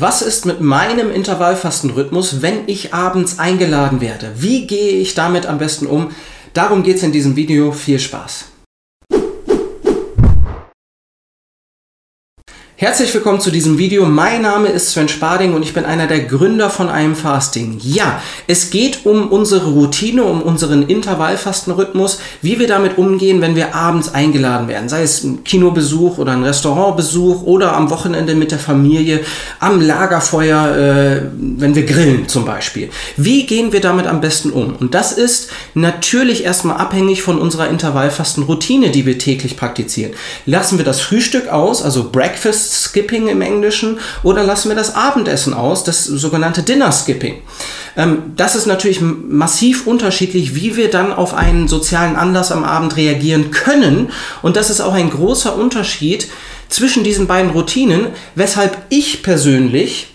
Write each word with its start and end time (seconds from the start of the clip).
Was 0.00 0.22
ist 0.22 0.46
mit 0.46 0.62
meinem 0.62 1.10
Intervallfastenrhythmus, 1.10 2.40
wenn 2.40 2.66
ich 2.68 2.94
abends 2.94 3.38
eingeladen 3.38 4.00
werde? 4.00 4.32
Wie 4.34 4.66
gehe 4.66 4.92
ich 4.92 5.14
damit 5.14 5.44
am 5.44 5.58
besten 5.58 5.86
um? 5.86 6.12
Darum 6.54 6.82
geht 6.82 6.96
es 6.96 7.02
in 7.02 7.12
diesem 7.12 7.36
Video. 7.36 7.70
Viel 7.70 7.98
Spaß! 7.98 8.49
Herzlich 12.80 13.12
willkommen 13.12 13.42
zu 13.42 13.50
diesem 13.50 13.76
Video. 13.76 14.06
Mein 14.06 14.40
Name 14.40 14.68
ist 14.68 14.92
Sven 14.92 15.06
Spading 15.06 15.52
und 15.52 15.62
ich 15.62 15.74
bin 15.74 15.84
einer 15.84 16.06
der 16.06 16.20
Gründer 16.20 16.70
von 16.70 16.88
einem 16.88 17.14
Fasting. 17.14 17.78
Ja, 17.82 18.22
es 18.46 18.70
geht 18.70 19.04
um 19.04 19.28
unsere 19.28 19.66
Routine, 19.66 20.24
um 20.24 20.40
unseren 20.40 20.84
Intervallfastenrhythmus, 20.84 22.20
wie 22.40 22.58
wir 22.58 22.66
damit 22.66 22.96
umgehen, 22.96 23.42
wenn 23.42 23.54
wir 23.54 23.74
abends 23.74 24.14
eingeladen 24.14 24.66
werden, 24.68 24.88
sei 24.88 25.02
es 25.02 25.22
ein 25.24 25.44
Kinobesuch 25.44 26.16
oder 26.16 26.32
ein 26.32 26.42
Restaurantbesuch 26.42 27.42
oder 27.42 27.76
am 27.76 27.90
Wochenende 27.90 28.34
mit 28.34 28.50
der 28.50 28.58
Familie, 28.58 29.20
am 29.58 29.82
Lagerfeuer, 29.82 30.74
äh, 30.74 31.22
wenn 31.36 31.74
wir 31.74 31.84
grillen 31.84 32.28
zum 32.28 32.46
Beispiel. 32.46 32.88
Wie 33.18 33.44
gehen 33.44 33.74
wir 33.74 33.82
damit 33.82 34.06
am 34.06 34.22
besten 34.22 34.52
um? 34.52 34.76
Und 34.76 34.94
das 34.94 35.12
ist 35.12 35.50
natürlich 35.74 36.44
erstmal 36.44 36.78
abhängig 36.78 37.20
von 37.20 37.38
unserer 37.38 37.68
Intervallfastenroutine, 37.68 38.88
die 38.88 39.04
wir 39.04 39.18
täglich 39.18 39.58
praktizieren. 39.58 40.12
Lassen 40.46 40.78
wir 40.78 40.86
das 40.86 41.02
Frühstück 41.02 41.48
aus, 41.48 41.82
also 41.82 42.08
Breakfast 42.10 42.69
Skipping 42.70 43.28
im 43.28 43.42
Englischen 43.42 43.98
oder 44.22 44.44
lassen 44.44 44.68
wir 44.68 44.76
das 44.76 44.94
Abendessen 44.94 45.54
aus, 45.54 45.84
das 45.84 46.04
sogenannte 46.04 46.62
Dinner 46.62 46.92
Skipping. 46.92 47.42
Ähm, 47.96 48.32
das 48.36 48.54
ist 48.56 48.66
natürlich 48.66 49.00
massiv 49.00 49.86
unterschiedlich, 49.86 50.54
wie 50.54 50.76
wir 50.76 50.90
dann 50.90 51.12
auf 51.12 51.34
einen 51.34 51.68
sozialen 51.68 52.16
Anlass 52.16 52.52
am 52.52 52.64
Abend 52.64 52.96
reagieren 52.96 53.50
können. 53.50 54.10
Und 54.42 54.56
das 54.56 54.70
ist 54.70 54.80
auch 54.80 54.94
ein 54.94 55.10
großer 55.10 55.56
Unterschied 55.56 56.28
zwischen 56.68 57.04
diesen 57.04 57.26
beiden 57.26 57.50
Routinen, 57.50 58.08
weshalb 58.34 58.76
ich 58.90 59.22
persönlich 59.22 60.08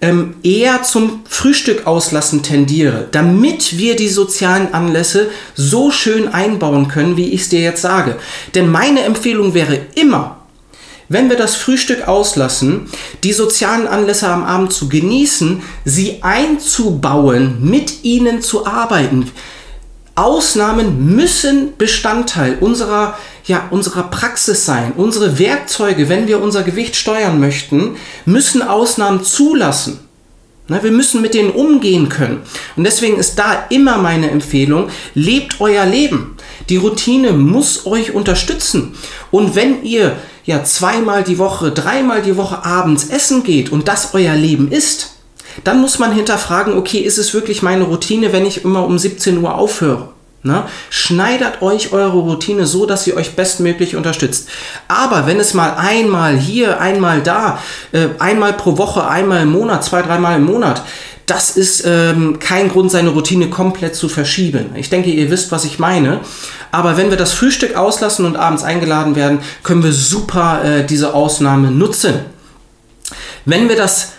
ähm, 0.00 0.36
eher 0.42 0.82
zum 0.82 1.22
Frühstück 1.28 1.86
auslassen 1.86 2.42
tendiere, 2.42 3.08
damit 3.10 3.78
wir 3.78 3.96
die 3.96 4.08
sozialen 4.08 4.72
Anlässe 4.72 5.30
so 5.54 5.90
schön 5.90 6.28
einbauen 6.28 6.88
können, 6.88 7.16
wie 7.16 7.32
ich 7.32 7.42
es 7.42 7.48
dir 7.48 7.60
jetzt 7.60 7.82
sage. 7.82 8.16
Denn 8.54 8.70
meine 8.70 9.02
Empfehlung 9.02 9.54
wäre 9.54 9.78
immer, 9.94 10.37
wenn 11.08 11.28
wir 11.28 11.36
das 11.36 11.56
Frühstück 11.56 12.06
auslassen, 12.06 12.88
die 13.24 13.32
sozialen 13.32 13.86
Anlässe 13.86 14.28
am 14.28 14.44
Abend 14.44 14.72
zu 14.72 14.88
genießen, 14.88 15.62
sie 15.84 16.22
einzubauen, 16.22 17.58
mit 17.60 18.04
ihnen 18.04 18.42
zu 18.42 18.66
arbeiten. 18.66 19.30
Ausnahmen 20.14 21.14
müssen 21.14 21.76
Bestandteil 21.78 22.58
unserer, 22.60 23.16
ja, 23.44 23.68
unserer 23.70 24.04
Praxis 24.04 24.64
sein. 24.64 24.92
Unsere 24.96 25.38
Werkzeuge, 25.38 26.08
wenn 26.08 26.26
wir 26.26 26.42
unser 26.42 26.64
Gewicht 26.64 26.96
steuern 26.96 27.38
möchten, 27.38 27.96
müssen 28.24 28.62
Ausnahmen 28.62 29.22
zulassen. 29.22 30.00
Na, 30.66 30.82
wir 30.82 30.90
müssen 30.90 31.22
mit 31.22 31.34
denen 31.34 31.50
umgehen 31.50 32.08
können. 32.08 32.42
Und 32.76 32.84
deswegen 32.84 33.16
ist 33.16 33.38
da 33.38 33.66
immer 33.70 33.96
meine 33.96 34.30
Empfehlung, 34.30 34.90
lebt 35.14 35.60
euer 35.60 35.86
Leben. 35.86 36.36
Die 36.68 36.76
Routine 36.76 37.32
muss 37.32 37.86
euch 37.86 38.14
unterstützen. 38.14 38.94
Und 39.30 39.54
wenn 39.54 39.82
ihr 39.84 40.16
ja 40.44 40.64
zweimal 40.64 41.24
die 41.24 41.38
Woche, 41.38 41.70
dreimal 41.70 42.22
die 42.22 42.36
Woche 42.36 42.64
abends 42.64 43.08
essen 43.08 43.42
geht 43.42 43.70
und 43.70 43.88
das 43.88 44.14
euer 44.14 44.34
Leben 44.34 44.70
ist, 44.70 45.14
dann 45.64 45.80
muss 45.80 45.98
man 45.98 46.12
hinterfragen, 46.12 46.76
okay, 46.76 46.98
ist 46.98 47.18
es 47.18 47.34
wirklich 47.34 47.62
meine 47.62 47.84
Routine, 47.84 48.32
wenn 48.32 48.46
ich 48.46 48.64
immer 48.64 48.84
um 48.84 48.98
17 48.98 49.42
Uhr 49.42 49.54
aufhöre? 49.54 50.10
Na, 50.44 50.68
schneidert 50.88 51.62
euch 51.62 51.92
eure 51.92 52.18
Routine 52.18 52.64
so, 52.64 52.86
dass 52.86 53.02
sie 53.02 53.14
euch 53.14 53.34
bestmöglich 53.34 53.96
unterstützt. 53.96 54.48
Aber 54.86 55.26
wenn 55.26 55.40
es 55.40 55.52
mal 55.52 55.74
einmal 55.76 56.36
hier, 56.36 56.80
einmal 56.80 57.22
da, 57.22 57.60
äh, 57.90 58.06
einmal 58.20 58.52
pro 58.52 58.78
Woche, 58.78 59.08
einmal 59.08 59.42
im 59.42 59.50
Monat, 59.50 59.82
zwei, 59.82 60.00
dreimal 60.00 60.36
im 60.36 60.44
Monat, 60.44 60.84
das 61.28 61.50
ist 61.50 61.84
ähm, 61.86 62.38
kein 62.40 62.68
Grund, 62.68 62.90
seine 62.90 63.10
Routine 63.10 63.50
komplett 63.50 63.94
zu 63.94 64.08
verschieben. 64.08 64.70
Ich 64.74 64.90
denke, 64.90 65.10
ihr 65.10 65.30
wisst, 65.30 65.52
was 65.52 65.64
ich 65.64 65.78
meine. 65.78 66.20
Aber 66.72 66.96
wenn 66.96 67.10
wir 67.10 67.16
das 67.16 67.32
Frühstück 67.32 67.76
auslassen 67.76 68.24
und 68.24 68.36
abends 68.36 68.64
eingeladen 68.64 69.14
werden, 69.14 69.40
können 69.62 69.82
wir 69.82 69.92
super 69.92 70.64
äh, 70.64 70.84
diese 70.84 71.14
Ausnahme 71.14 71.70
nutzen. 71.70 72.14
Wenn 73.44 73.68
wir 73.68 73.76
das 73.76 74.12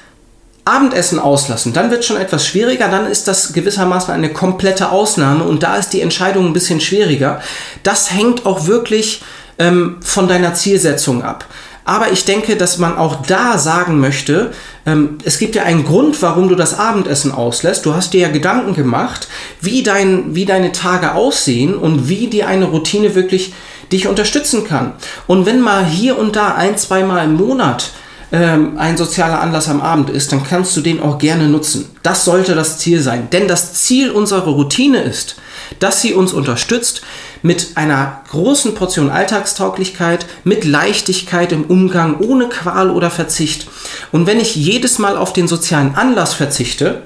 Abendessen 0.66 1.20
auslassen, 1.20 1.74
dann 1.74 1.90
wird 1.90 2.02
es 2.02 2.06
schon 2.06 2.18
etwas 2.18 2.46
schwieriger, 2.46 2.90
dann 2.90 3.08
ist 3.08 3.28
das 3.28 3.54
gewissermaßen 3.54 4.14
eine 4.14 4.32
komplette 4.32 4.92
Ausnahme 4.92 5.44
und 5.44 5.64
da 5.64 5.78
ist 5.78 5.90
die 5.94 6.02
Entscheidung 6.02 6.46
ein 6.46 6.54
bisschen 6.54 6.80
schwieriger. 6.80 7.42
Das 7.82 8.12
hängt 8.12 8.46
auch 8.46 8.68
wirklich 8.68 9.24
ähm, 9.58 9.98
von 10.02 10.28
deiner 10.28 10.54
Zielsetzung 10.54 11.24
ab. 11.24 11.46
Aber 11.90 12.12
ich 12.12 12.24
denke, 12.24 12.56
dass 12.56 12.78
man 12.78 13.00
auch 13.00 13.24
da 13.26 13.58
sagen 13.58 14.00
möchte, 14.00 14.52
ähm, 14.86 15.18
es 15.24 15.40
gibt 15.40 15.56
ja 15.56 15.64
einen 15.64 15.86
Grund, 15.86 16.22
warum 16.22 16.48
du 16.48 16.54
das 16.54 16.78
Abendessen 16.78 17.32
auslässt. 17.32 17.84
Du 17.84 17.96
hast 17.96 18.14
dir 18.14 18.20
ja 18.20 18.30
Gedanken 18.30 18.76
gemacht, 18.76 19.28
wie, 19.60 19.82
dein, 19.82 20.36
wie 20.36 20.46
deine 20.46 20.72
Tage 20.72 21.16
aussehen 21.16 21.74
und 21.74 22.08
wie 22.08 22.28
dir 22.28 22.48
eine 22.48 22.66
Routine 22.66 23.16
wirklich 23.16 23.56
dich 23.92 24.08
unterstützen 24.08 24.66
kann. 24.66 24.94
Und 25.26 25.48
wenn 25.48 25.62
mal 25.62 25.84
hier 25.84 26.20
und 26.20 26.36
da 26.36 26.54
ein, 26.54 26.78
zweimal 26.78 27.26
im 27.26 27.34
Monat 27.34 27.90
ähm, 28.32 28.78
ein 28.78 28.96
sozialer 28.96 29.42
Anlass 29.42 29.68
am 29.68 29.82
Abend 29.82 30.12
ist, 30.12 30.32
dann 30.32 30.44
kannst 30.44 30.78
du 30.78 30.82
den 30.82 31.02
auch 31.02 31.18
gerne 31.18 31.48
nutzen. 31.48 31.90
Das 32.04 32.24
sollte 32.24 32.54
das 32.54 32.78
Ziel 32.78 33.02
sein. 33.02 33.30
Denn 33.32 33.48
das 33.48 33.74
Ziel 33.74 34.12
unserer 34.12 34.46
Routine 34.46 35.02
ist, 35.02 35.38
dass 35.80 36.04
sie 36.04 36.14
uns 36.14 36.34
unterstützt 36.34 37.02
mit 37.42 37.72
einer 37.76 38.22
großen 38.30 38.76
Portion 38.76 39.10
Alltagstauglichkeit, 39.10 40.26
mit 40.44 40.66
Leichtigkeit 40.66 41.52
im 41.52 41.66
Umgang, 41.66 42.20
ohne 42.20 42.50
Qual 42.50 42.90
oder 42.90 43.10
Verzicht. 43.10 43.68
Und 44.12 44.28
wenn 44.28 44.40
ich 44.40 44.56
jedes 44.56 45.00
Mal 45.00 45.18
auf 45.18 45.34
den 45.34 45.48
sozialen 45.48 45.96
Anlass 45.96 46.34
verzichte 46.34 47.04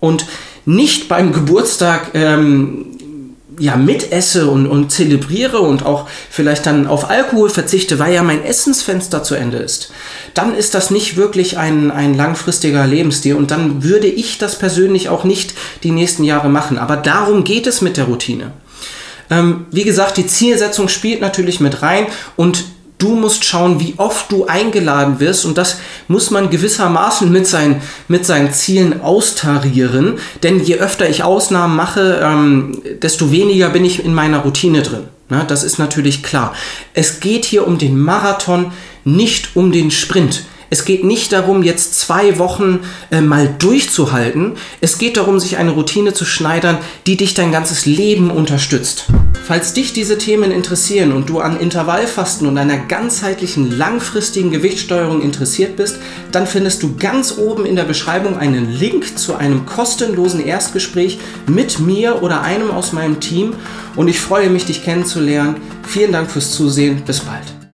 und 0.00 0.26
nicht 0.64 1.08
beim 1.08 1.32
Geburtstag 1.32 2.10
ähm, 2.14 2.92
ja, 3.58 3.76
mitesse 3.76 4.48
und, 4.48 4.66
und 4.66 4.90
zelebriere 4.90 5.60
und 5.60 5.84
auch 5.84 6.08
vielleicht 6.30 6.66
dann 6.66 6.86
auf 6.86 7.10
Alkohol 7.10 7.50
verzichte, 7.50 7.98
weil 7.98 8.14
ja 8.14 8.22
mein 8.22 8.42
Essensfenster 8.42 9.22
zu 9.22 9.34
Ende 9.34 9.58
ist, 9.58 9.92
dann 10.34 10.54
ist 10.54 10.74
das 10.74 10.90
nicht 10.90 11.16
wirklich 11.16 11.58
ein, 11.58 11.90
ein 11.90 12.14
langfristiger 12.14 12.86
Lebensstil 12.86 13.34
und 13.34 13.50
dann 13.50 13.82
würde 13.82 14.06
ich 14.06 14.38
das 14.38 14.58
persönlich 14.58 15.08
auch 15.08 15.24
nicht 15.24 15.54
die 15.82 15.90
nächsten 15.90 16.24
Jahre 16.24 16.48
machen. 16.48 16.78
Aber 16.78 16.96
darum 16.96 17.44
geht 17.44 17.66
es 17.66 17.82
mit 17.82 17.96
der 17.96 18.04
Routine. 18.04 18.52
Ähm, 19.32 19.66
wie 19.70 19.84
gesagt, 19.84 20.18
die 20.18 20.26
Zielsetzung 20.26 20.88
spielt 20.88 21.20
natürlich 21.20 21.58
mit 21.58 21.82
rein 21.82 22.06
und 22.36 22.64
Du 23.02 23.16
musst 23.16 23.44
schauen, 23.44 23.80
wie 23.80 23.94
oft 23.96 24.30
du 24.30 24.46
eingeladen 24.46 25.18
wirst 25.18 25.44
und 25.44 25.58
das 25.58 25.80
muss 26.06 26.30
man 26.30 26.50
gewissermaßen 26.50 27.32
mit 27.32 27.48
seinen, 27.48 27.82
mit 28.06 28.24
seinen 28.24 28.52
Zielen 28.52 29.00
austarieren, 29.00 30.20
denn 30.44 30.62
je 30.62 30.76
öfter 30.76 31.08
ich 31.08 31.24
Ausnahmen 31.24 31.74
mache, 31.74 32.20
ähm, 32.22 32.80
desto 33.02 33.32
weniger 33.32 33.70
bin 33.70 33.84
ich 33.84 34.04
in 34.04 34.14
meiner 34.14 34.38
Routine 34.38 34.82
drin. 34.82 35.08
Na, 35.28 35.42
das 35.42 35.64
ist 35.64 35.80
natürlich 35.80 36.22
klar. 36.22 36.54
Es 36.94 37.18
geht 37.18 37.44
hier 37.44 37.66
um 37.66 37.76
den 37.76 37.98
Marathon, 37.98 38.70
nicht 39.04 39.56
um 39.56 39.72
den 39.72 39.90
Sprint. 39.90 40.44
Es 40.72 40.86
geht 40.86 41.04
nicht 41.04 41.34
darum, 41.34 41.62
jetzt 41.62 42.00
zwei 42.00 42.38
Wochen 42.38 42.80
äh, 43.10 43.20
mal 43.20 43.54
durchzuhalten. 43.58 44.52
Es 44.80 44.96
geht 44.96 45.18
darum, 45.18 45.38
sich 45.38 45.58
eine 45.58 45.72
Routine 45.72 46.14
zu 46.14 46.24
schneidern, 46.24 46.78
die 47.06 47.18
dich 47.18 47.34
dein 47.34 47.52
ganzes 47.52 47.84
Leben 47.84 48.30
unterstützt. 48.30 49.04
Falls 49.46 49.74
dich 49.74 49.92
diese 49.92 50.16
Themen 50.16 50.50
interessieren 50.50 51.12
und 51.12 51.28
du 51.28 51.40
an 51.40 51.60
Intervallfasten 51.60 52.48
und 52.48 52.56
einer 52.56 52.78
ganzheitlichen, 52.78 53.76
langfristigen 53.76 54.50
Gewichtssteuerung 54.50 55.20
interessiert 55.20 55.76
bist, 55.76 55.98
dann 56.30 56.46
findest 56.46 56.82
du 56.82 56.96
ganz 56.96 57.36
oben 57.36 57.66
in 57.66 57.76
der 57.76 57.84
Beschreibung 57.84 58.38
einen 58.38 58.72
Link 58.72 59.18
zu 59.18 59.34
einem 59.34 59.66
kostenlosen 59.66 60.42
Erstgespräch 60.42 61.18
mit 61.46 61.80
mir 61.80 62.22
oder 62.22 62.40
einem 62.40 62.70
aus 62.70 62.94
meinem 62.94 63.20
Team. 63.20 63.52
Und 63.94 64.08
ich 64.08 64.22
freue 64.22 64.48
mich, 64.48 64.64
dich 64.64 64.82
kennenzulernen. 64.82 65.56
Vielen 65.86 66.12
Dank 66.12 66.30
fürs 66.30 66.52
Zusehen. 66.52 67.02
Bis 67.04 67.20
bald. 67.20 67.51